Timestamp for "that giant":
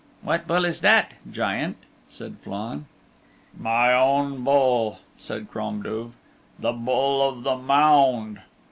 0.81-1.77